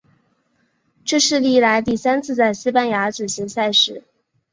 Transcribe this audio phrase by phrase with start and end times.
[1.05, 4.03] 这是历来第三次在西班牙举行赛事。